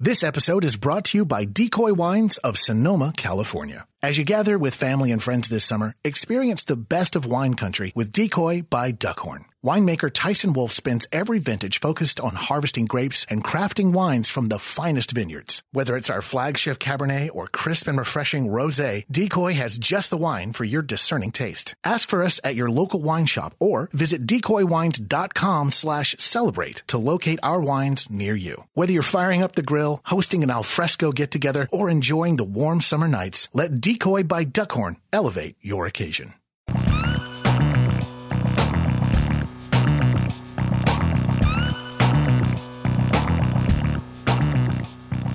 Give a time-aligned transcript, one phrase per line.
[0.00, 3.86] This episode is brought to you by Decoy Wines of Sonoma, California.
[4.02, 7.92] As you gather with family and friends this summer, experience the best of wine country
[7.94, 9.44] with Decoy by Duckhorn.
[9.64, 14.58] Winemaker Tyson Wolf spends every vintage focused on harvesting grapes and crafting wines from the
[14.58, 15.62] finest vineyards.
[15.70, 20.52] Whether it's our flagship Cabernet or crisp and refreshing Rosé, Decoy has just the wine
[20.52, 21.76] for your discerning taste.
[21.84, 27.38] Ask for us at your local wine shop or visit decoywines.com slash celebrate to locate
[27.44, 28.64] our wines near you.
[28.74, 33.08] Whether you're firing up the grill, hosting an alfresco get-together, or enjoying the warm summer
[33.08, 36.34] nights, let Decoy by Duckhorn elevate your occasion.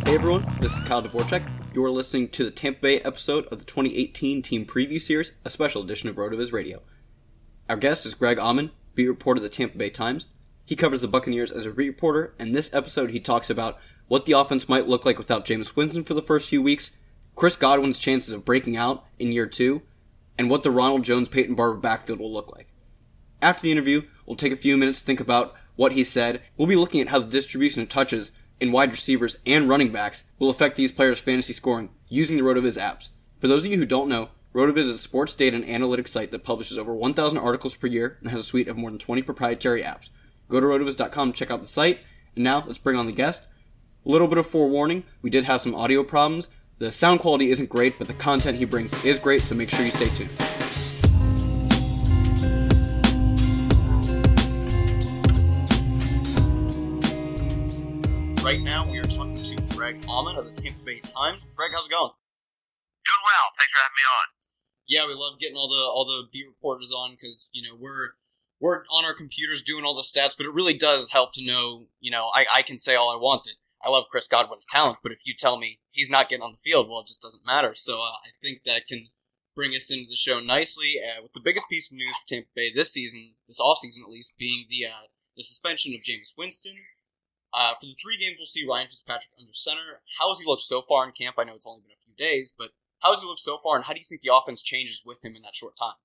[0.06, 1.44] Hey everyone, this is Kyle Dvorchak.
[1.74, 5.84] You're listening to the Tampa Bay episode of the 2018 Team Preview Series, a special
[5.84, 6.82] edition of RotoViz Radio.
[7.70, 10.28] Our guest is Greg Auman, beat reporter of the Tampa Bay Times.
[10.66, 14.26] He covers the Buccaneers as a beat reporter, and this episode he talks about what
[14.26, 16.92] the offense might look like without Jameis Winston for the first few weeks,
[17.36, 19.82] Chris Godwin's chances of breaking out in year two,
[20.38, 22.68] and what the Ronald Jones Peyton Barber backfield will look like.
[23.42, 26.42] After the interview, we'll take a few minutes to think about what he said.
[26.58, 30.24] We'll be looking at how the distribution of touches in wide receivers and running backs
[30.40, 33.10] will affect these players' fantasy scoring using the RotoViz apps.
[33.40, 36.32] For those of you who don't know, RotoViz is a sports data and analytics site
[36.32, 39.22] that publishes over 1,000 articles per year and has a suite of more than 20
[39.22, 40.10] proprietary apps.
[40.50, 42.00] Go to rotoviz.com to check out the site.
[42.34, 43.46] And now, let's bring on the guest.
[44.08, 46.48] A little bit of forewarning, we did have some audio problems.
[46.78, 49.84] The sound quality isn't great, but the content he brings is great, so make sure
[49.84, 50.32] you stay tuned.
[58.42, 61.46] Right now, we are talking to Greg Auman of the Tampa Bay Times.
[61.54, 62.12] Greg, how's it going?
[63.04, 63.52] Doing well.
[63.60, 64.28] Thanks for having me on.
[64.88, 68.12] Yeah, we love getting all the all the beat reporters on because you know we're
[68.62, 71.88] we're on our computers doing all the stats, but it really does help to know.
[72.00, 75.00] You know, I, I can say all I want that I love Chris Godwin's talent,
[75.04, 77.46] but if you tell me he's not getting on the field, well, it just doesn't
[77.46, 77.74] matter.
[77.76, 79.10] So uh, I think that can
[79.56, 82.50] bring us into the show nicely uh, with the biggest piece of news for Tampa
[82.56, 86.78] Bay this season, this offseason at least, being the uh, the suspension of Jameis Winston.
[87.54, 90.06] Uh, for the three games, we'll see Ryan Fitzpatrick under center.
[90.20, 91.38] How has he looked so far in camp?
[91.38, 93.78] I know it's only been a few days, but how has he looked so far,
[93.78, 96.02] and how do you think the offense changes with him in that short time?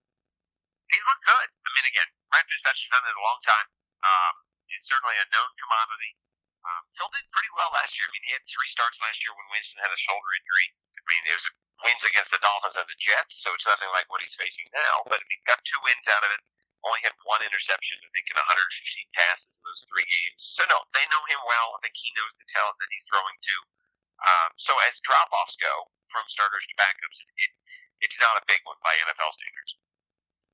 [0.92, 1.48] He's looked good.
[1.48, 3.68] I mean, again, Ryan Fitzpatrick's done it a long time.
[4.04, 4.34] Um,
[4.68, 6.20] he's certainly a known commodity.
[6.62, 8.06] Um, Phil did pretty well last year.
[8.06, 10.66] I mean, he had three starts last year when Winston had a shoulder injury.
[10.94, 11.48] I mean, it was
[11.82, 15.02] wins against the Dolphins and the Jets, so it's nothing like what he's facing now.
[15.10, 16.42] But I mean, got two wins out of it
[16.82, 20.42] only had one interception, I think, in 115 passes in those three games.
[20.42, 21.78] So, no, they know him well.
[21.78, 23.56] I think he knows the talent that he's throwing to.
[24.22, 27.50] Um, so, as drop offs go from starters to backups, it,
[28.02, 29.78] it's not a big one by NFL standards.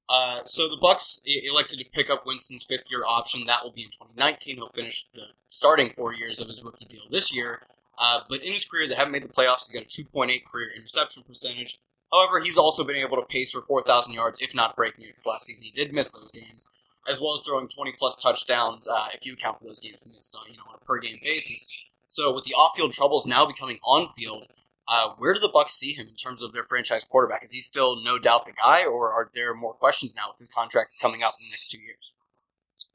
[0.08, 3.44] Uh, so the Bucks elected to pick up Winston's fifth-year option.
[3.46, 4.56] That will be in 2019.
[4.56, 7.60] He'll finish the starting four years of his rookie deal this year.
[7.99, 9.69] Uh, but in his career, they haven't made the playoffs.
[9.69, 11.78] He's got a 2.8 career interception percentage.
[12.12, 15.26] However, he's also been able to pace for 4,000 yards, if not breaking it, because
[15.26, 16.66] last season he did miss those games,
[17.08, 20.34] as well as throwing 20 plus touchdowns uh, if you account for those games missed
[20.34, 21.69] on you know on a per game basis.
[22.08, 24.46] So with the off field troubles now becoming on field,
[24.88, 27.44] Uh, where do the Bucks see him in terms of their franchise quarterback?
[27.44, 30.49] Is he still no doubt the guy, or are there more questions now with his
[30.49, 32.17] contract coming up in the next two years?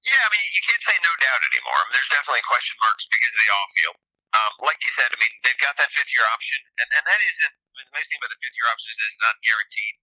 [0.01, 1.77] Yeah, I mean, you can't say no doubt anymore.
[1.77, 3.97] I mean, there's definitely question marks because of the off field.
[4.33, 7.21] Um, like you said, I mean, they've got that fifth year option, and, and that
[7.21, 9.95] isn't, I mean, the nice thing about the fifth year option is it's not guaranteed,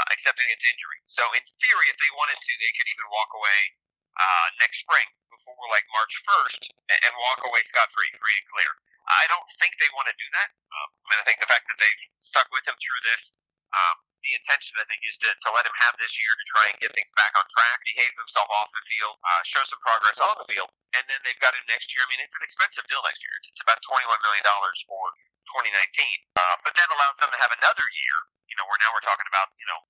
[0.00, 1.04] uh, except against injury.
[1.04, 3.76] So, in theory, if they wanted to, they could even walk away
[4.16, 8.48] uh, next spring before like March 1st and, and walk away scot free, free and
[8.48, 8.72] clear.
[9.08, 10.48] I don't think they want to do that.
[10.72, 13.36] Um, and I think the fact that they've stuck with him through this,
[13.74, 16.64] um, the intention, I think, is to, to let him have this year to try
[16.72, 20.16] and get things back on track, behave himself off the field, uh, show some progress
[20.16, 22.00] on the field, and then they've got him next year.
[22.00, 23.34] I mean, it's an expensive deal next year.
[23.44, 24.44] It's, it's about $21 million
[24.88, 25.04] for
[25.52, 25.76] 2019.
[26.40, 28.16] Uh, but that allows them to have another year,
[28.48, 29.80] you know, where now we're talking about, you know,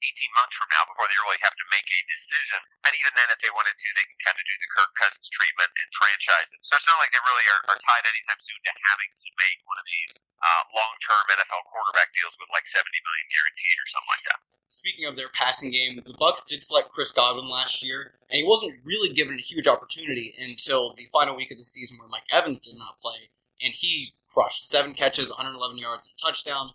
[0.00, 2.60] 18 months from now before they really have to make a decision.
[2.88, 5.28] And even then, if they wanted to, they can kind of do the Kirk Cousins
[5.28, 6.60] treatment and franchise it.
[6.64, 9.58] So it's not like they really are, are tied anytime soon to having to make
[9.68, 14.12] one of these uh, long-term NFL quarterback deals with like 70 million guaranteed or something
[14.12, 14.40] like that.
[14.70, 18.46] Speaking of their passing game, the Bucks did select Chris Godwin last year, and he
[18.46, 22.30] wasn't really given a huge opportunity until the final week of the season where Mike
[22.32, 26.70] Evans did not play, and he crushed seven catches, 111 yards, and a touchdown.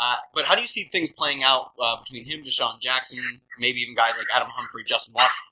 [0.00, 3.20] Uh, but how do you see things playing out uh, between him, DeSean Jackson,
[3.60, 5.44] maybe even guys like Adam Humphrey, Justin Watson?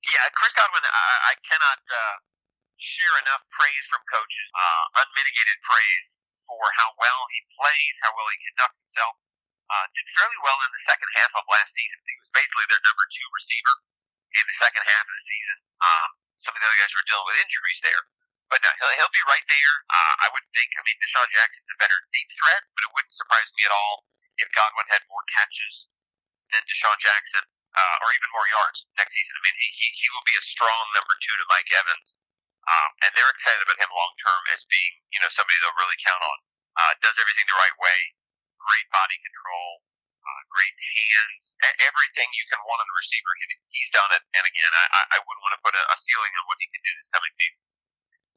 [0.00, 2.16] Yeah, Chris Godwin, I, I cannot uh,
[2.80, 6.16] share enough praise from coaches, uh, unmitigated praise
[6.48, 9.20] for how well he plays, how well he conducts himself.
[9.68, 12.00] Uh, did fairly well in the second half of last season.
[12.00, 13.76] He was basically their number two receiver
[14.40, 15.56] in the second half of the season.
[15.84, 16.08] Um,
[16.40, 18.02] some of the other guys were dealing with injuries there.
[18.52, 19.74] But no, he'll, he'll be right there.
[19.88, 23.16] Uh, I would think, I mean, DeSean Jackson's a better deep threat, but it wouldn't
[23.16, 24.04] surprise me at all
[24.36, 25.88] if Godwin had more catches
[26.52, 29.40] than DeSean Jackson, uh, or even more yards next season.
[29.40, 32.20] I mean, he, he, he will be a strong number two to Mike Evans.
[32.68, 35.96] Um, and they're excited about him long term as being, you know, somebody they'll really
[36.04, 36.38] count on.
[36.76, 37.98] Uh, does everything the right way,
[38.60, 39.80] great body control,
[40.28, 43.32] uh, great hands, everything you can want in a receiver.
[43.40, 43.44] He,
[43.80, 44.22] he's done it.
[44.36, 46.84] And again, I, I wouldn't want to put a, a ceiling on what he can
[46.84, 47.64] do this coming season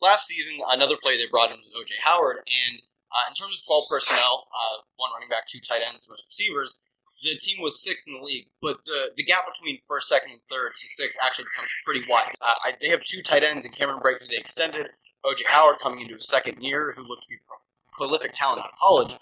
[0.01, 2.81] last season, another play they brought in was OJ Howard, and
[3.11, 6.79] uh, in terms of 12 personnel, uh, one running back, two tight ends, most receivers,
[7.23, 10.41] the team was sixth in the league, but the, the gap between first, second, and
[10.51, 12.35] third to six actually becomes pretty wide.
[12.41, 14.89] Uh, I, they have two tight ends in Cameron Brate who they extended,
[15.25, 17.65] OJ Howard coming into his second year, who looked to be pro-
[17.95, 19.17] prolific talent out of college.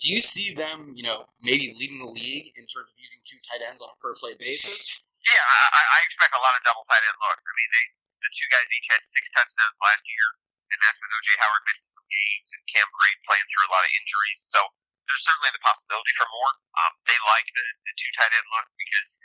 [0.00, 3.38] Do you see them, you know, maybe leading the league in terms of using two
[3.44, 5.02] tight ends on a per play basis?
[5.22, 7.46] Yeah, I, I expect a lot of double tight end looks.
[7.46, 7.84] I mean, they
[8.22, 10.26] the two guys each had six touchdowns last year,
[10.70, 13.84] and that's with OJ Howard missing some games and Cam Brate playing through a lot
[13.84, 14.40] of injuries.
[14.48, 14.60] So
[15.06, 16.52] there's certainly the possibility for more.
[16.78, 19.18] Um, they like the, the two tight end look because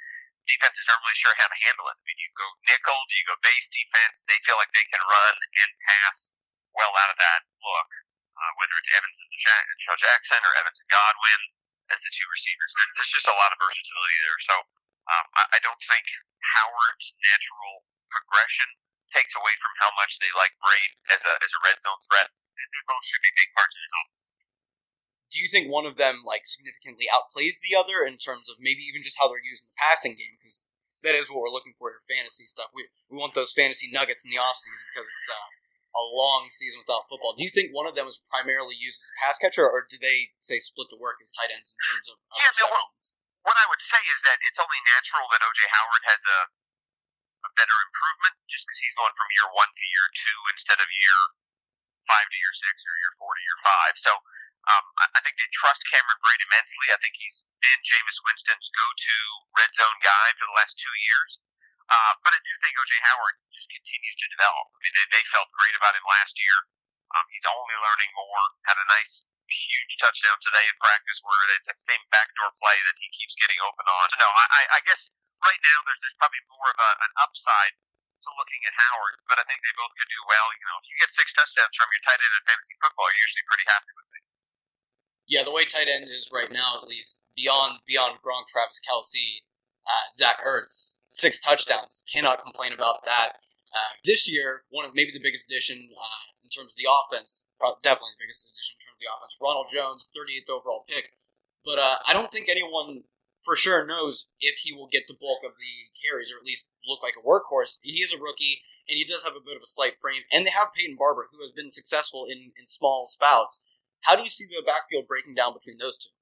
[0.50, 1.98] defenses aren't really sure how to handle it.
[2.00, 4.26] I mean, you go nickel, do you go base defense?
[4.26, 6.34] They feel like they can run and pass
[6.74, 7.90] well out of that look,
[8.36, 9.32] uh, whether it's Evans and
[9.80, 11.42] Shaw Jackson or Evans and Godwin
[11.94, 12.72] as the two receivers.
[12.96, 14.40] There's just a lot of versatility there.
[14.44, 14.56] So
[15.08, 16.04] um, I, I don't think
[16.44, 18.68] Howard's natural progression
[19.12, 22.30] takes away from how much they like Brate as a as a red zone threat.
[22.31, 24.27] They both should be big parts of his offense.
[25.27, 28.83] Do you think one of them like significantly outplays the other in terms of maybe
[28.88, 30.39] even just how they're using the passing game?
[30.39, 30.63] Because
[31.06, 32.74] that is what we're looking for in fantasy stuff.
[32.75, 35.48] We we want those fantasy nuggets in the off season because it's uh,
[35.95, 37.38] a long season without football.
[37.38, 39.95] Do you think one of them is primarily used as a pass catcher, or do
[39.95, 43.18] they say split the work as tight ends in terms of yeah, receptions?
[43.48, 46.40] what I would say is that it's only natural that OJ Howard has a
[47.57, 51.19] better improvement just because he's going from year one to year two instead of year
[52.07, 53.94] five to year six or year four to year five.
[53.99, 54.11] So
[54.68, 56.92] um, I, think they trust Cameron Brate immensely.
[56.92, 59.19] I think he's been Jameis Winston's go-to
[59.56, 61.40] red zone guy for the last two years.
[61.87, 64.68] Uh, but I do think OJ Howard just continues to develop.
[64.76, 66.57] I mean, they, they felt great about him last year.
[67.16, 68.44] Um, he's only learning more.
[68.68, 73.07] Had a nice, huge touchdown today in practice where that same backdoor play that he
[73.16, 74.11] keeps getting open on.
[74.11, 77.74] So no, I, I guess right now there's, there's probably more of a, an upside
[78.28, 80.48] to looking at Howard, but I think they both could do well.
[80.52, 83.24] You know, if you get six touchdowns from your tight end in fantasy football, you're
[83.24, 84.28] usually pretty happy with things.
[85.28, 89.44] Yeah, the way tight end is right now, at least beyond beyond Gronk, Travis Kelce,
[89.84, 92.04] uh, Zach Ertz, six touchdowns.
[92.08, 93.44] Cannot complain about that.
[93.76, 97.44] Uh, this year, one of maybe the biggest addition uh, in terms of the offense,
[97.84, 99.36] definitely the biggest addition in terms of the offense.
[99.44, 101.20] Ronald Jones, 38th overall pick,
[101.68, 103.04] but uh, I don't think anyone
[103.42, 106.70] for sure knows if he will get the bulk of the carries or at least
[106.86, 107.80] look like a workhorse.
[107.82, 110.24] He is a rookie and he does have a bit of a slight frame.
[110.32, 113.62] And they have Peyton Barber, who has been successful in, in small spouts.
[114.08, 116.14] How do you see the backfield breaking down between those two?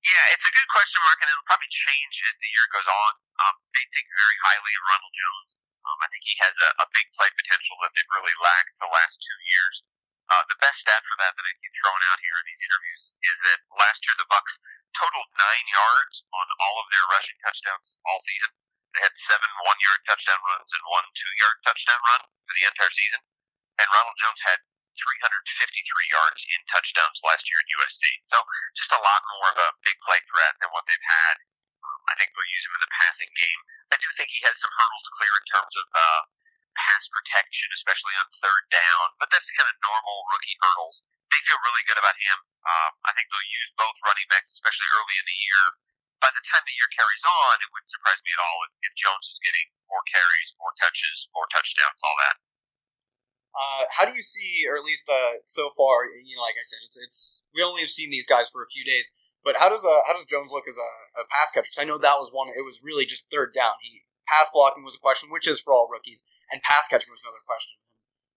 [0.00, 3.12] Yeah, it's a good question, Mark, and it'll probably change as the year goes on.
[3.36, 5.50] Um, they think very highly of Ronald Jones.
[5.84, 8.88] Um, I think he has a, a big play potential that they've really lacked the
[8.88, 9.74] last two years.
[10.30, 13.04] Uh, the best stat for that that I keep throwing out here in these interviews
[13.18, 14.62] is that last year the Bucks
[14.94, 18.54] totaled nine yards on all of their rushing touchdowns all season.
[18.94, 23.22] They had seven one-yard touchdown runs and one two-yard touchdown run for the entire season.
[23.82, 24.62] And Ronald Jones had
[24.94, 28.02] 353 yards in touchdowns last year at USC.
[28.30, 28.38] So
[28.78, 31.42] just a lot more of a big play threat than what they've had.
[31.82, 33.60] Um, I think they'll use him in the passing game.
[33.90, 36.20] I do think he has some hurdles to clear in terms of uh,
[36.74, 39.16] pass protection, especially on third down.
[39.18, 41.02] But that's kind of normal rookie hurdles.
[41.30, 42.38] They feel really good about him.
[42.66, 45.64] Um, I think they'll use both running backs, especially early in the year.
[46.18, 48.92] By the time the year carries on, it wouldn't surprise me at all if, if
[48.98, 52.36] Jones is getting more carries, more touches, more touchdowns, all that.
[53.50, 56.62] Uh, how do you see, or at least uh, so far, you know, like I
[56.62, 59.10] said, it's it's we only have seen these guys for a few days.
[59.42, 61.72] But how does uh, how does Jones look as a, a pass catcher?
[61.72, 62.52] Because I know that was one.
[62.52, 63.80] It was really just third down.
[63.80, 66.22] He pass blocking was a question, which is for all rookies,
[66.54, 67.82] and pass catching was another question.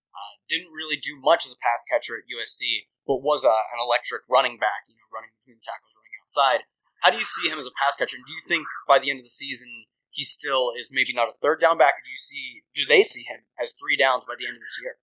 [0.09, 3.77] Uh, didn't really do much as a pass catcher at USC, but was a, an
[3.77, 4.89] electric running back.
[4.89, 6.65] You know, running between tackles, running outside.
[7.05, 8.17] How do you see him as a pass catcher?
[8.17, 11.29] And do you think by the end of the season he still is maybe not
[11.29, 12.01] a third down back?
[12.01, 12.65] Or do you see?
[12.73, 14.97] Do they see him as three downs by the end of this year?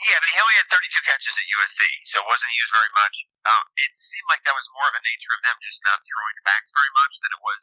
[0.00, 3.28] Yeah, but he only had 32 catches at USC, so wasn't used very much.
[3.44, 6.40] Um, it seemed like that was more of a nature of them just not throwing
[6.40, 7.62] backs very much than it was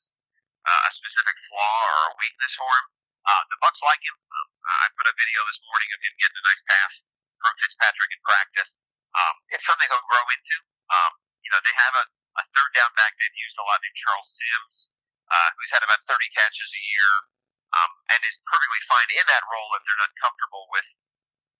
[0.67, 2.85] uh, a specific flaw or a weakness for him.
[3.27, 4.15] Uh, the Bucks like him.
[4.15, 6.93] Um, I put a video this morning of him getting a nice pass
[7.39, 8.71] from Fitzpatrick in practice.
[9.15, 10.57] Um, it's something he'll grow into.
[10.91, 11.11] Um,
[11.43, 12.05] you know, they have a,
[12.39, 14.77] a third down back they've used a lot named Charles Sims,
[15.31, 17.11] uh, who's had about 30 catches a year,
[17.75, 20.87] um, and is perfectly fine in that role if they're not comfortable with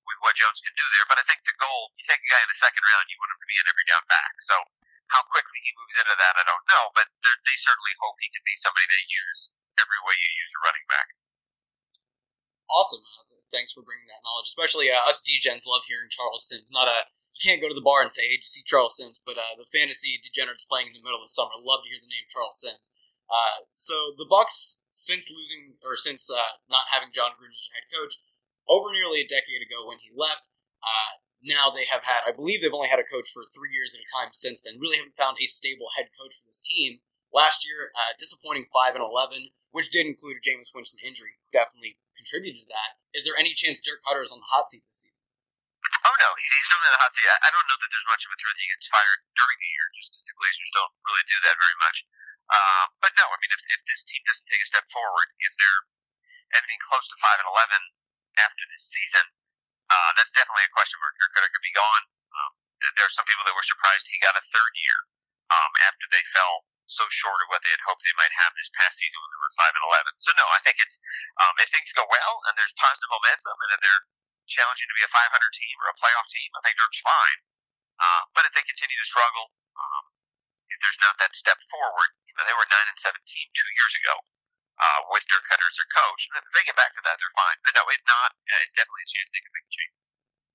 [0.07, 1.03] with what Jones can do there.
[1.11, 3.35] But I think the goal, you take a guy in the second round, you want
[3.35, 4.33] him to be an every down back.
[4.39, 4.55] So
[5.11, 6.91] how quickly he moves into that, I don't know.
[6.91, 10.61] But they certainly hope he can be somebody they use every way you use a
[10.65, 11.07] running back.
[12.67, 13.03] Awesome.
[13.03, 14.51] Uh, thanks for bringing that knowledge.
[14.51, 16.71] Especially uh, us degens love hearing Charles Sims.
[16.73, 18.97] Not a you can't go to the bar and say, "Hey, did you see Charles
[18.97, 21.89] Sims?" But uh, the fantasy degenerates playing in the middle of the summer love to
[21.93, 22.89] hear the name Charles Sims.
[23.29, 27.87] Uh, so the Bucks, since losing or since uh, not having Jon Gruden as head
[27.93, 28.17] coach,
[28.65, 30.43] over nearly a decade ago when he left.
[30.81, 33.95] Uh, now they have had, I believe they've only had a coach for three years
[33.95, 34.77] at a time since then.
[34.77, 36.99] Really haven't found a stable head coach for this team.
[37.31, 41.99] Last year, uh, disappointing five and eleven, which did include a Jameis Winston injury, definitely
[42.15, 42.99] contributed to that.
[43.15, 45.15] Is there any chance Dirk Koetter is on the hot seat this season?
[46.07, 47.27] Oh no, he's certainly on the hot seat.
[47.27, 49.87] I don't know that there's much of a threat he gets fired during the year,
[49.95, 51.97] just because the Glazers don't really do that very much.
[52.47, 55.51] Uh, but no, I mean, if, if this team doesn't take a step forward, if
[55.59, 55.83] they're
[56.55, 57.91] anything close to five and eleven,
[58.39, 59.35] after this season,
[59.87, 61.15] uh, that's definitely a question mark.
[61.15, 62.03] Dirk Koetter could be gone.
[62.35, 62.51] Um,
[62.95, 64.99] there are some people that were surprised he got a third year
[65.51, 68.71] um, after they fell so short of what they had hoped they might have this
[68.79, 70.13] past season when they were five and eleven.
[70.19, 70.99] So no, I think it's
[71.43, 74.03] um, if things go well and there's positive momentum and then they're
[74.47, 75.27] challenging to be a 500
[75.59, 77.39] team or a playoff team, I think Dirk's fine.
[77.99, 80.03] Uh, but if they continue to struggle, um,
[80.71, 83.93] if there's not that step forward, you know, they were nine and seventeen two years
[83.99, 84.15] ago
[84.77, 86.21] uh, with Dirk Koetter as their coach.
[86.29, 87.57] And if they get back to that, they're fine.
[87.65, 89.93] But no, if not, uh, it's definitely a chance they can make a change.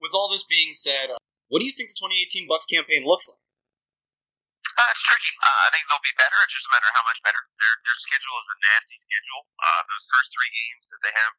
[0.03, 3.29] With all this being said, uh, what do you think the 2018 Bucks campaign looks
[3.29, 3.43] like?
[4.73, 5.37] Uh, it's tricky.
[5.37, 6.39] Uh, I think they'll be better.
[6.43, 7.45] It's just a matter of how much better.
[7.61, 9.45] Their their schedule is a nasty schedule.
[9.61, 11.37] Uh, those first three games that they have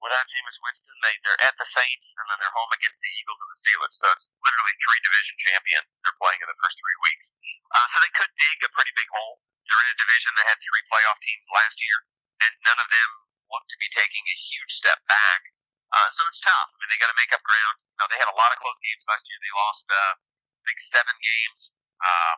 [0.00, 3.36] without Jameis Winston, they they're at the Saints and then they're home against the Eagles
[3.36, 3.94] and the Steelers.
[4.00, 7.26] So it's literally three division champions they're playing in the first three weeks.
[7.68, 9.44] Uh, so they could dig a pretty big hole.
[9.68, 12.00] They're in a division that had three playoff teams last year
[12.40, 13.10] and none of them
[13.50, 15.52] look to be taking a huge step back.
[15.90, 16.70] Uh, so it's tough.
[16.70, 17.76] I mean, they got to make up ground.
[17.82, 19.38] You know, they had a lot of close games last year.
[19.42, 22.34] They lost, uh, I think, seven games uh,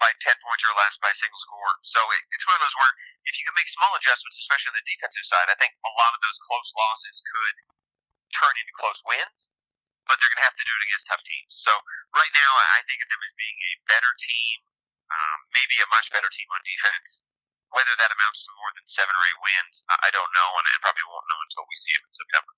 [0.00, 1.76] by 10 points or less by a single score.
[1.84, 2.94] So it, it's one of those where
[3.28, 6.16] if you can make small adjustments, especially on the defensive side, I think a lot
[6.16, 7.56] of those close losses could
[8.32, 9.52] turn into close wins.
[10.08, 11.52] But they're going to have to do it against tough teams.
[11.64, 11.72] So
[12.12, 14.56] right now, I think of them as being a better team,
[15.08, 17.24] um, maybe a much better team on defense
[17.74, 20.78] whether that amounts to more than seven or eight wins, I don't know, and I
[20.78, 22.52] probably won't know until we see them in September.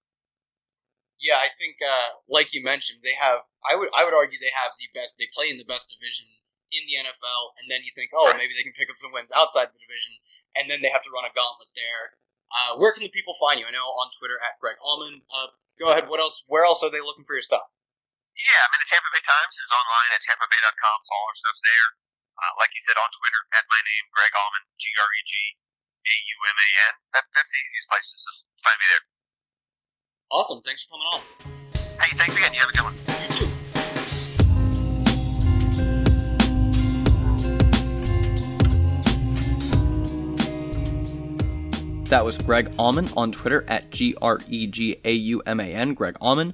[1.16, 3.40] Yeah, I think, uh, like you mentioned, they have.
[3.64, 5.16] I would, I would argue they have the best.
[5.16, 6.28] They play in the best division
[6.68, 9.32] in the NFL, and then you think, oh, maybe they can pick up some wins
[9.32, 10.20] outside the division,
[10.52, 12.20] and then they have to run a gauntlet there.
[12.52, 13.66] Uh, where can the people find you?
[13.66, 15.24] I know on Twitter at Greg Auman.
[15.32, 16.12] Uh, go ahead.
[16.12, 16.44] What else?
[16.44, 17.72] Where else are they looking for your stuff?
[18.36, 21.64] Yeah, I mean the Tampa Bay Times is online at tampabay.com, so all our stuff's
[21.64, 21.88] there.
[22.36, 25.56] Uh, like you said, on Twitter, at my name, Greg Auman, G R E G
[26.04, 27.00] A U M A N.
[27.16, 28.20] That, that's the easiest place to
[28.60, 29.08] find me there.
[30.28, 30.60] Awesome.
[30.60, 31.24] Thanks for coming on.
[31.96, 32.52] Hey, thanks again.
[32.52, 32.92] You have a good one.
[32.92, 33.48] You too.
[42.10, 45.72] That was Greg Auman on Twitter at G R E G A U M A
[45.72, 45.94] N.
[45.94, 46.52] Greg Auman.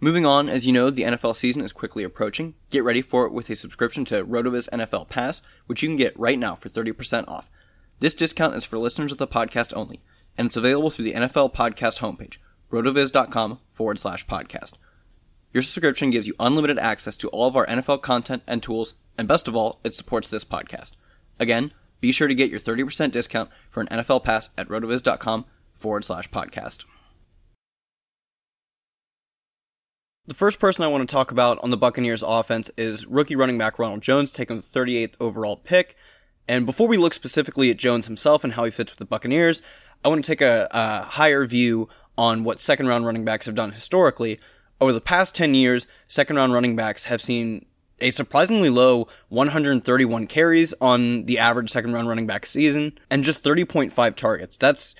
[0.00, 2.54] Moving on, as you know, the NFL season is quickly approaching.
[2.70, 6.16] Get ready for it with a subscription to RotoViz NFL Pass, which you can get
[6.16, 7.50] right now for 30% off.
[7.98, 10.00] This discount is for listeners of the podcast only,
[10.36, 12.36] and it's available through the NFL Podcast homepage,
[12.70, 14.74] rotoviz.com forward slash podcast.
[15.52, 19.26] Your subscription gives you unlimited access to all of our NFL content and tools, and
[19.26, 20.92] best of all, it supports this podcast.
[21.40, 26.04] Again, be sure to get your 30% discount for an NFL pass at rotoviz.com forward
[26.04, 26.84] slash podcast.
[30.28, 33.56] The first person I want to talk about on the Buccaneers offense is rookie running
[33.56, 35.96] back Ronald Jones, taking the 38th overall pick.
[36.46, 39.62] And before we look specifically at Jones himself and how he fits with the Buccaneers,
[40.04, 43.54] I want to take a, a higher view on what second round running backs have
[43.54, 44.38] done historically.
[44.82, 47.64] Over the past 10 years, second round running backs have seen
[47.98, 53.42] a surprisingly low 131 carries on the average second round running back season and just
[53.42, 54.58] 30.5 targets.
[54.58, 54.94] That's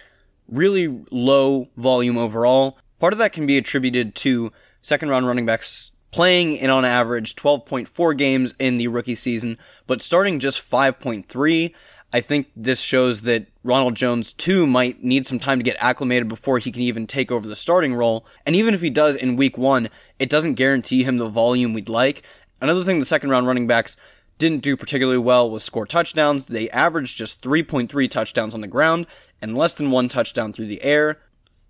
[0.51, 2.79] really low volume overall.
[2.99, 4.53] Part of that can be attributed to
[4.89, 10.01] second round running backs playing in on average 12.4 games in the rookie season, but
[10.01, 11.75] starting just 5.3.
[12.11, 16.27] I think this shows that Ronald Jones too might need some time to get acclimated
[16.27, 18.25] before he can even take over the starting role.
[18.47, 21.91] And even if he does in week one, it doesn't guarantee him the volume we'd
[21.91, 22.23] like.
[22.63, 23.99] Another thing the second round running backs
[24.39, 26.47] didn't do particularly well was score touchdowns.
[26.47, 29.07] They averaged just 3.3 touchdowns on the ground
[29.43, 31.19] and less than one touchdown through the air.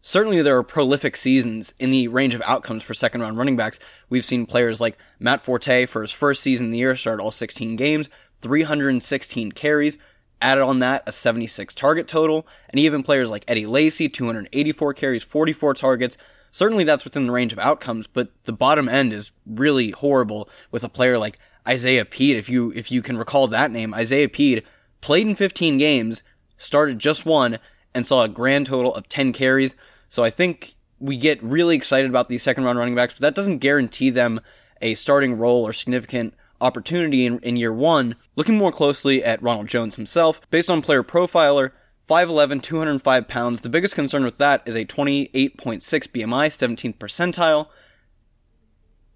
[0.03, 3.79] Certainly, there are prolific seasons in the range of outcomes for second round running backs.
[4.09, 7.31] We've seen players like Matt Forte for his first season in the year start all
[7.31, 8.09] 16 games,
[8.41, 9.99] 316 carries,
[10.41, 15.25] added on that a 76 target total, and even players like Eddie Lacy, 284 carries,
[15.25, 16.17] 44 targets.
[16.53, 20.85] Certainly, that's within the range of outcomes, but the bottom end is really horrible with
[20.85, 22.37] a player like Isaiah Pead.
[22.37, 24.65] If you if you can recall that name, Isaiah Pead
[25.01, 26.23] played in 15 games,
[26.57, 27.59] started just one,
[27.95, 29.75] and saw a grand total of 10 carries.
[30.09, 33.35] So I think we get really excited about these second round running backs, but that
[33.35, 34.41] doesn't guarantee them
[34.81, 38.17] a starting role or significant opportunity in, in year one.
[38.37, 41.73] Looking more closely at Ronald Jones himself, based on player profiler,
[42.09, 43.61] 5'11, 205 pounds.
[43.61, 47.69] The biggest concern with that is a 28.6 BMI, 17th percentile.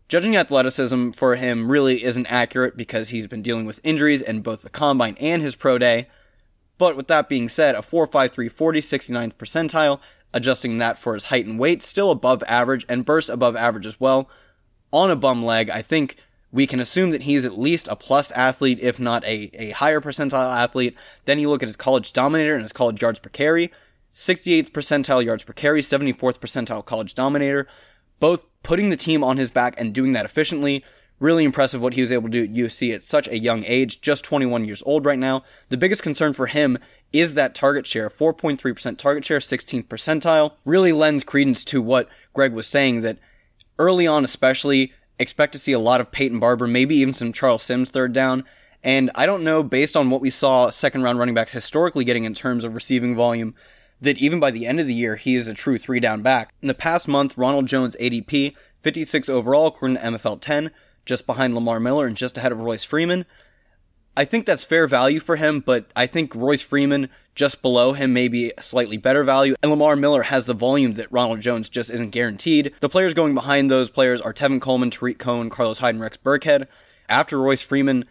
[0.09, 4.61] Judging athleticism for him really isn't accurate because he's been dealing with injuries in both
[4.61, 6.09] the combine and his pro day.
[6.79, 10.01] But with that being said, a 4.53 40, 69th percentile,
[10.33, 14.01] adjusting that for his height and weight, still above average and burst above average as
[14.01, 14.29] well.
[14.93, 16.17] On a bum leg, I think
[16.53, 20.01] we can assume that he's at least a plus athlete, if not a, a higher
[20.01, 20.95] percentile athlete.
[21.25, 23.73] Then you look at his college dominator and his college yards per carry.
[24.15, 27.67] 68th percentile yards per carry, 74th percentile college dominator.
[28.21, 30.85] Both putting the team on his back and doing that efficiently.
[31.23, 34.01] Really impressive what he was able to do at USC at such a young age,
[34.01, 35.45] just 21 years old right now.
[35.69, 36.79] The biggest concern for him
[37.13, 40.55] is that target share, 4.3% target share, 16th percentile.
[40.65, 43.19] Really lends credence to what Greg was saying that
[43.79, 47.63] early on, especially, expect to see a lot of Peyton Barber, maybe even some Charles
[47.63, 48.43] Sims third down.
[48.83, 52.25] And I don't know, based on what we saw second round running backs historically getting
[52.25, 53.55] in terms of receiving volume,
[54.01, 56.53] that even by the end of the year, he is a true three down back.
[56.61, 60.73] In the past month, Ronald Jones ADP, 56 overall according to MFL 10,
[61.05, 63.25] just behind Lamar Miller and just ahead of Royce Freeman.
[64.17, 68.13] I think that's fair value for him, but I think Royce Freeman just below him
[68.13, 71.89] may be slightly better value, and Lamar Miller has the volume that Ronald Jones just
[71.89, 72.75] isn't guaranteed.
[72.81, 76.19] The players going behind those players are Tevin Coleman, Tarik Cohen, Carlos Hyde, and Rex
[76.19, 76.67] Burkhead.
[77.09, 78.05] After Royce Freeman,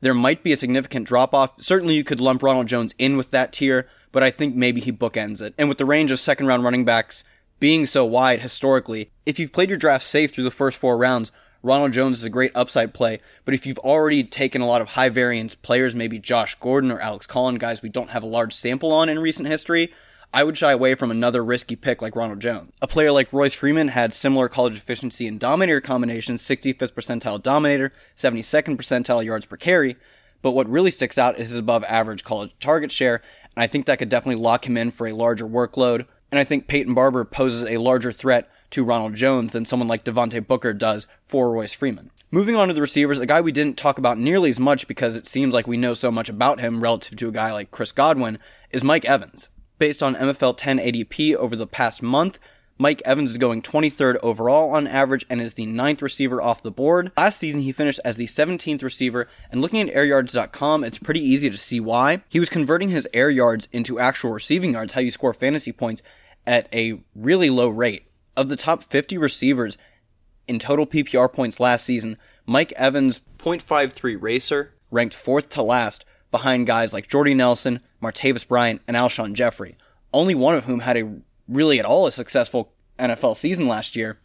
[0.00, 1.62] there might be a significant drop off.
[1.62, 4.92] Certainly, you could lump Ronald Jones in with that tier, but I think maybe he
[4.92, 5.54] bookends it.
[5.56, 7.24] And with the range of second round running backs
[7.58, 11.32] being so wide historically, if you've played your draft safe through the first four rounds,
[11.62, 14.90] Ronald Jones is a great upside play, but if you've already taken a lot of
[14.90, 18.52] high variance players, maybe Josh Gordon or Alex Collin, guys we don't have a large
[18.52, 19.92] sample on in recent history,
[20.32, 22.72] I would shy away from another risky pick like Ronald Jones.
[22.80, 27.92] A player like Royce Freeman had similar college efficiency and dominator combinations, 65th percentile dominator,
[28.16, 29.96] 72nd percentile yards per carry,
[30.42, 33.20] but what really sticks out is his above average college target share,
[33.56, 36.06] and I think that could definitely lock him in for a larger workload.
[36.30, 40.04] And I think Peyton Barber poses a larger threat to Ronald Jones than someone like
[40.04, 42.10] Devontae Booker does for Royce Freeman.
[42.30, 45.16] Moving on to the receivers, a guy we didn't talk about nearly as much because
[45.16, 47.92] it seems like we know so much about him relative to a guy like Chris
[47.92, 48.38] Godwin
[48.70, 49.48] is Mike Evans.
[49.78, 52.38] Based on MFL 10 ADP over the past month,
[52.80, 56.70] Mike Evans is going 23rd overall on average and is the ninth receiver off the
[56.70, 57.10] board.
[57.16, 61.50] Last season, he finished as the 17th receiver, and looking at airyards.com, it's pretty easy
[61.50, 62.22] to see why.
[62.28, 66.02] He was converting his air yards into actual receiving yards, how you score fantasy points,
[66.46, 68.07] at a really low rate.
[68.38, 69.76] Of the top 50 receivers
[70.46, 76.68] in total PPR points last season, Mike Evans' .53 RACR ranked fourth to last behind
[76.68, 79.76] guys like Jordy Nelson, Martavis Bryant, and Alshon Jeffery,
[80.12, 81.16] only one of whom had a
[81.48, 84.20] really at all a successful NFL season last year.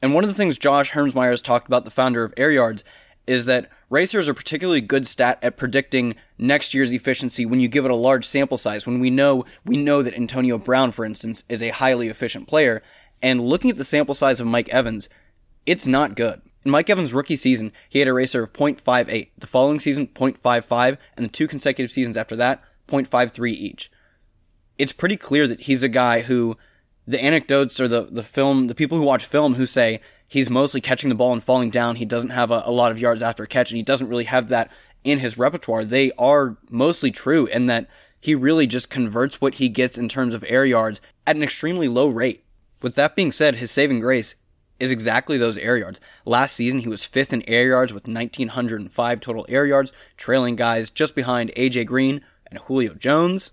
[0.00, 2.84] And one of the things Josh Hermsmeyer has talked about, the founder of Air Yards,
[3.26, 7.84] is that RACRs are particularly good stat at predicting next year's efficiency when you give
[7.84, 8.86] it a large sample size.
[8.86, 12.80] When we know we know that Antonio Brown, for instance, is a highly efficient player,
[13.22, 15.08] and looking at the sample size of Mike Evans,
[15.64, 16.42] it's not good.
[16.64, 19.30] In Mike Evans' rookie season, he had a RACR of 0.58.
[19.38, 23.90] The following season, 0.55, and the two consecutive seasons after that, 0.53 each.
[24.78, 26.56] It's pretty clear that he's a guy who
[27.06, 30.80] the anecdotes or the, the film, the people who watch film who say he's mostly
[30.80, 33.44] catching the ball and falling down, he doesn't have a, a lot of yards after
[33.44, 34.70] a catch, and he doesn't really have that
[35.06, 37.86] in his repertoire, they are mostly true in that
[38.20, 41.86] he really just converts what he gets in terms of air yards at an extremely
[41.86, 42.44] low rate.
[42.82, 44.34] With that being said, his saving grace
[44.78, 46.00] is exactly those air yards.
[46.24, 50.90] Last season, he was fifth in air yards with 1,905 total air yards, trailing guys
[50.90, 53.52] just behind AJ Green and Julio Jones.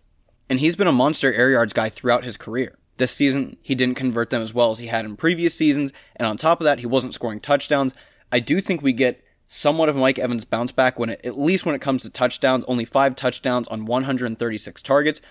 [0.49, 2.77] And he's been a monster air yards guy throughout his career.
[2.97, 6.27] This season, he didn't convert them as well as he had in previous seasons, and
[6.27, 7.93] on top of that, he wasn't scoring touchdowns.
[8.31, 11.65] I do think we get somewhat of Mike Evans bounce back when it, at least
[11.65, 15.21] when it comes to touchdowns, only five touchdowns on 136 targets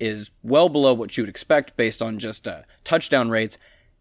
[0.00, 3.58] is well below what you would expect based on just uh, touchdown rates.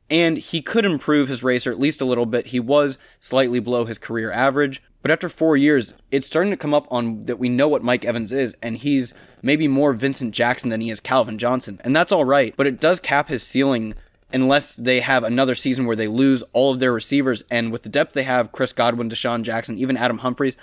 [0.09, 2.47] And he could improve his RACR at least a little bit.
[2.47, 6.73] He was slightly below his career average, but after four years, it's starting to come
[6.73, 10.69] up on that we know what Mike Evans is, and he's maybe more Vincent Jackson
[10.69, 11.79] than he is Calvin Johnson.
[11.83, 13.93] And that's all right, but it does cap his ceiling
[14.33, 17.43] unless they have another season where they lose all of their receivers.
[17.49, 20.57] And with the depth they have, Chris Godwin, DeSean Jackson, even Adam Humphries,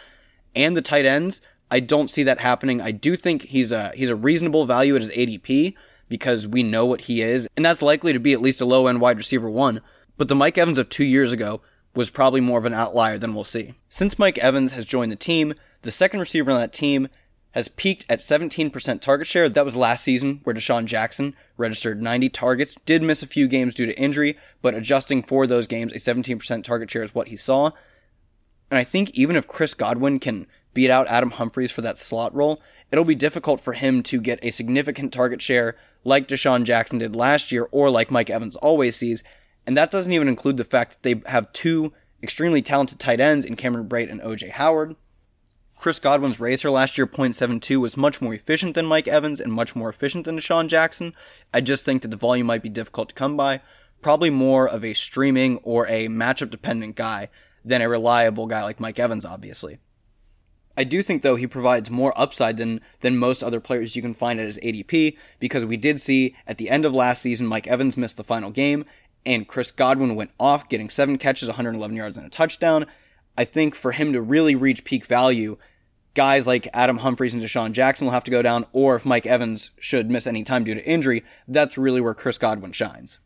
[0.55, 2.81] and the tight ends, I don't see that happening.
[2.81, 5.74] I do think he's a he's a reasonable value at his ADP
[6.09, 8.87] because we know what he is, and that's likely to be at least a low
[8.87, 9.81] end wide receiver one.
[10.16, 11.61] But the Mike Evans of two years ago
[11.94, 13.74] was probably more of an outlier than we'll see.
[13.88, 17.09] Since Mike Evans has joined the team, the second receiver on that team
[17.52, 19.48] has peaked at 17% target share.
[19.48, 23.74] That was last season, where DeSean Jackson registered 90 targets, did miss a few games
[23.74, 27.37] due to injury, but adjusting for those games, a 17% target share is what he
[27.37, 27.70] saw.
[28.70, 30.46] And I think even if Chris Godwin can
[30.77, 32.61] beat out Adam Humphries for that slot role,
[32.93, 37.17] it'll be difficult for him to get a significant target share like DeSean Jackson did
[37.17, 39.25] last year or like Mike Evans always sees.
[39.67, 43.47] And that doesn't even include the fact that they have two extremely talented tight ends
[43.47, 44.97] in Cameron Brate and OJ Howard.
[45.77, 49.75] Chris Godwin's RACR last year, 0.72, was much more efficient than Mike Evans and much
[49.75, 51.15] more efficient than DeSean Jackson.
[51.55, 53.62] I just think that the volume might be difficult to come by.
[54.03, 57.31] Probably more of a streaming or a matchup dependent guy
[57.65, 59.79] than a reliable guy like Mike Evans, obviously.
[60.77, 64.15] I do think though he provides more upside than than most other players you can
[64.15, 67.67] find at his ADP because we did see at the end of last season Mike
[67.67, 68.85] Evans missed the final game
[69.25, 72.87] and Chris Godwin went off getting 7 catches, 111 yards and a touchdown.
[73.37, 75.59] I think for him to really reach peak value,
[76.15, 79.27] guys like Adam Humphries and DeSean Jackson will have to go down, or if Mike
[79.27, 83.19] Evans should miss any time due to injury, that's really where Chris Godwin shines.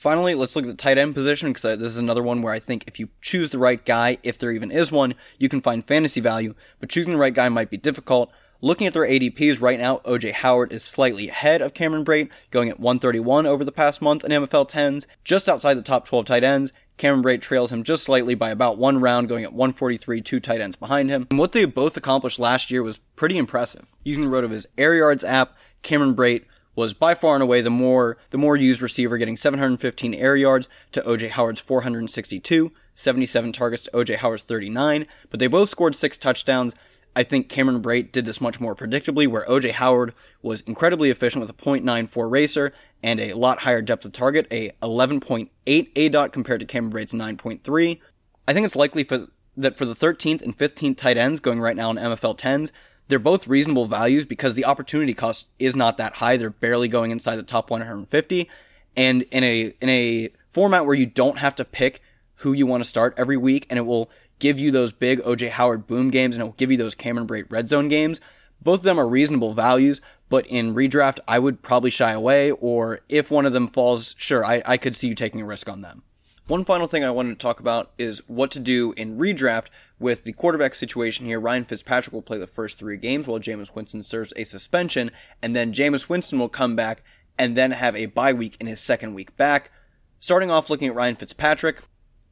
[0.00, 2.58] Finally, let's look at the tight end position because this is another one where I
[2.58, 5.84] think if you choose the right guy, if there even is one, you can find
[5.84, 8.32] fantasy value, but choosing the right guy might be difficult.
[8.62, 12.70] Looking at their ADPs right now, OJ Howard is slightly ahead of Cameron Brate, going
[12.70, 16.44] at 131 over the past month in MFL 10s, just outside the top 12 tight
[16.44, 16.72] ends.
[16.96, 20.62] Cameron Brate trails him just slightly by about one round, going at 143, two tight
[20.62, 21.26] ends behind him.
[21.28, 23.84] And what they both accomplished last year was pretty impressive.
[24.02, 28.16] Using the RotoViz Air Yards app, Cameron Brate was by far and away the more
[28.30, 33.90] the more used receiver, getting 715 air yards to OJ Howard's 462, 77 targets to
[33.90, 35.06] OJ Howard's 39.
[35.30, 36.74] But they both scored six touchdowns.
[37.16, 41.40] I think Cameron Brate did this much more predictably, where OJ Howard was incredibly efficient
[41.40, 42.70] with a .94 RACR
[43.02, 47.98] and a lot higher depth of target, a 11.8 aDOT compared to Cameron Brate's 9.3.
[48.46, 51.76] I think it's likely for that for the 13th and 15th tight ends going right
[51.76, 52.70] now in MFL 10s,
[53.10, 56.36] they're both reasonable values because the opportunity cost is not that high.
[56.36, 58.48] They're barely going inside the top 150.
[58.96, 62.00] And in a in a format where you don't have to pick
[62.36, 65.50] who you want to start every week and it will give you those big OJ
[65.50, 68.20] Howard boom games and it will give you those Cameron Brate red zone games.
[68.62, 73.00] Both of them are reasonable values, but in redraft, I would probably shy away, or
[73.08, 75.80] if one of them falls, sure, I, I could see you taking a risk on
[75.80, 76.02] them.
[76.50, 79.66] One final thing I wanted to talk about is what to do in redraft
[80.00, 81.38] with the quarterback situation here.
[81.38, 85.54] Ryan Fitzpatrick will play the first three games while Jameis Winston serves a suspension, and
[85.54, 87.04] then Jameis Winston will come back
[87.38, 89.70] and then have a bye week in his second week back.
[90.18, 91.82] Starting off looking at Ryan Fitzpatrick,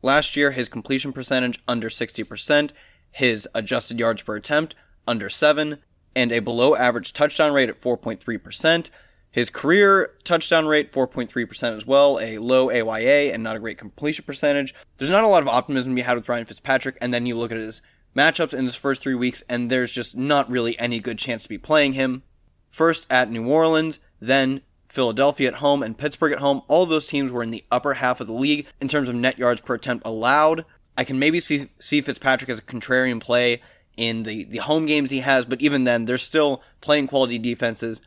[0.02, 2.70] Last year, his completion percentage under 60%,
[3.12, 4.74] his adjusted yards per attempt
[5.06, 5.78] under 7,
[6.16, 8.90] and a below average touchdown rate at 4.3%.
[9.30, 14.24] His career touchdown rate, 4.3% as well, a low AYA and not a great completion
[14.24, 14.74] percentage.
[14.96, 17.36] There's not a lot of optimism to be had with Ryan Fitzpatrick, and then you
[17.36, 17.82] look at his
[18.16, 21.48] matchups in his first three weeks, and there's just not really any good chance to
[21.48, 22.22] be playing him.
[22.70, 26.62] First at New Orleans, then Philadelphia at home, and Pittsburgh at home.
[26.66, 29.38] All those teams were in the upper half of the league in terms of net
[29.38, 30.64] yards per attempt allowed.
[30.96, 33.60] I can maybe see see Fitzpatrick as a contrarian play
[33.96, 38.00] in the, the home games he has, but even then, they're still playing quality defenses.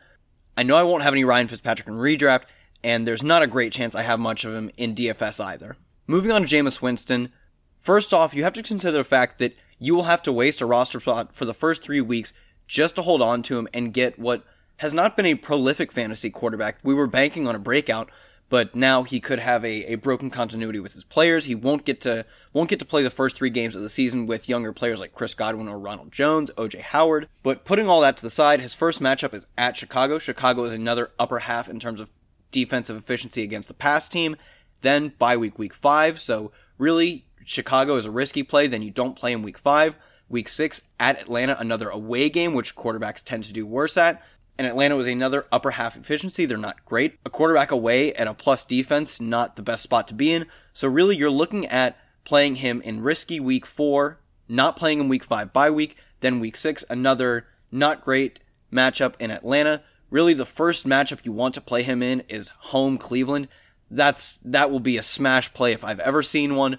[0.56, 2.44] I know I won't have any Ryan Fitzpatrick in redraft,
[2.84, 5.76] and there's not a great chance I have much of him in DFS either.
[6.06, 7.32] Moving on to Jameis Winston,
[7.78, 10.66] first off, you have to consider the fact that you will have to waste a
[10.66, 12.32] roster spot for the first three weeks
[12.66, 14.44] just to hold on to him and get what
[14.78, 16.78] has not been a prolific fantasy quarterback.
[16.82, 18.10] We were banking on a breakout,
[18.52, 21.46] but now he could have a, a broken continuity with his players.
[21.46, 24.26] He won't get to won't get to play the first three games of the season
[24.26, 27.28] with younger players like Chris Godwin or Ronald Jones, OJ Howard.
[27.42, 30.18] But putting all that to the side, his first matchup is at Chicago.
[30.18, 32.10] Chicago is another upper half in terms of
[32.50, 34.36] defensive efficiency against the pass team.
[34.82, 38.66] Then by week week five, so really Chicago is a risky play.
[38.66, 39.96] Then you don't play in week five.
[40.28, 44.22] Week six at Atlanta, another away game, which quarterbacks tend to do worse at.
[44.58, 46.44] And Atlanta was another upper half efficiency.
[46.44, 47.18] They're not great.
[47.24, 50.46] A quarterback away and a plus defense, not the best spot to be in.
[50.72, 55.24] So really, you're looking at playing him in risky week four, not playing him week
[55.24, 55.96] five by week.
[56.20, 58.40] Then week six, another not great
[58.72, 59.82] matchup in Atlanta.
[60.10, 63.48] Really, the first matchup you want to play him in is home Cleveland.
[63.90, 66.78] That's that will be a smash play if I've ever seen one.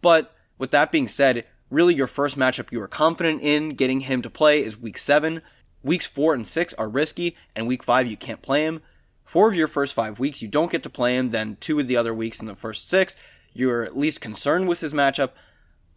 [0.00, 4.22] But with that being said, really your first matchup you are confident in getting him
[4.22, 5.42] to play is week seven.
[5.84, 8.80] Weeks four and six are risky, and week five you can't play him.
[9.22, 11.86] Four of your first five weeks you don't get to play him, then two of
[11.88, 13.16] the other weeks in the first six,
[13.52, 15.32] you're at least concerned with his matchup.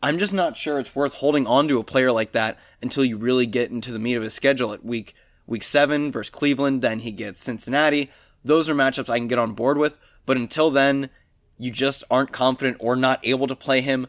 [0.04, 3.17] I'm just not sure it's worth holding on to a player like that until you
[3.17, 5.15] really get into the meat of his schedule at week
[5.47, 8.12] week seven versus Cleveland, then he gets Cincinnati.
[8.43, 11.10] Those are matchups I can get on board with, but until then,
[11.58, 14.08] you just aren't confident or not able to play him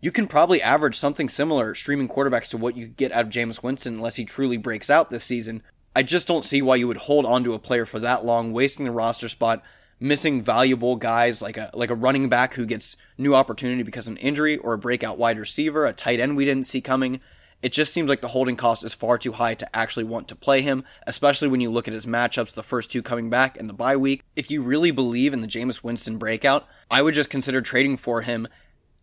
[0.00, 3.62] you can probably average something similar streaming quarterbacks to what you get out of Jameis
[3.62, 5.62] Winston unless he truly breaks out this season.
[5.96, 8.52] I just don't see why you would hold on to a player for that long,
[8.52, 9.62] wasting the roster spot,
[9.98, 14.12] missing valuable guys like a like a running back who gets new opportunity because of
[14.12, 17.20] an injury or a breakout wide receiver, a tight end we didn't see coming.
[17.60, 20.36] It just seems like the holding cost is far too high to actually want to
[20.36, 23.68] play him, especially when you look at his matchups, the first two coming back and
[23.68, 24.22] the bye week.
[24.36, 28.22] If you really believe in the Jameis Winston breakout, I would just consider trading for
[28.22, 28.46] him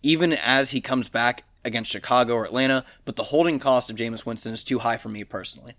[0.05, 4.23] even as he comes back against Chicago or Atlanta, but the holding cost of Jameis
[4.23, 5.73] Winston is too high for me personally.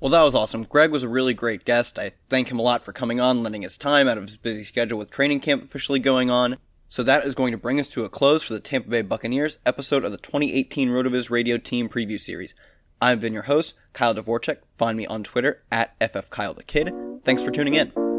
[0.00, 0.64] Well, that was awesome.
[0.64, 1.98] Greg was a really great guest.
[1.98, 4.62] I thank him a lot for coming on, lending his time out of his busy
[4.62, 6.58] schedule with training camp officially going on.
[6.90, 9.58] So that is going to bring us to a close for the Tampa Bay Buccaneers
[9.64, 12.54] episode of the 2018 RotoViz Radio Team Preview Series.
[13.00, 14.58] I've been your host, Kyle Dvorchak.
[14.76, 17.24] Find me on Twitter at FFKyleTheKid.
[17.24, 18.09] Thanks for tuning in.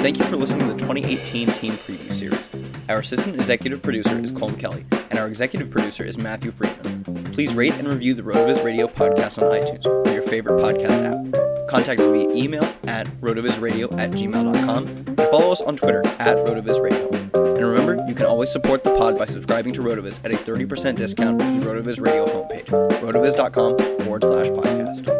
[0.00, 2.48] Thank you for listening to the 2018 Team Preview Series.
[2.88, 7.30] Our assistant executive producer is Colm Kelly, and our executive producer is Matthew Friedman.
[7.32, 11.68] Please rate and review the RotoViz Radio podcast on iTunes or your favorite podcast app.
[11.68, 17.12] Contact us via email at rotovizradio at gmail.com and follow us on Twitter at rotovizradio.
[17.34, 20.96] And remember, you can always support the pod by subscribing to RotoViz at a 30%
[20.96, 22.66] discount on the RotoViz Radio homepage,
[23.02, 25.19] rotoviz.com forward slash podcast.